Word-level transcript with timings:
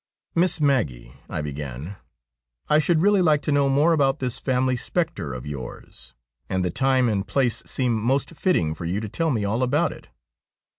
'Miss 0.33 0.59
Maggie,' 0.59 1.13
I 1.29 1.43
began,' 1.43 1.95
I 2.71 2.79
should 2.79 3.01
really 3.01 3.21
like 3.21 3.43
to 3.43 3.51
know 3.51 3.69
more 3.69 3.93
about 3.93 4.17
this 4.17 4.39
family 4.39 4.75
spectre 4.75 5.31
of 5.31 5.45
yours. 5.45 6.15
And 6.49 6.65
the 6.65 6.71
time 6.71 7.07
and 7.07 7.27
place 7.27 7.61
seem 7.67 8.01
most 8.01 8.31
fitting 8.31 8.73
for 8.73 8.85
you 8.85 8.99
to 8.99 9.07
tell 9.09 9.29
me 9.29 9.45
all 9.45 9.61
about 9.61 9.91
it.' 9.91 10.07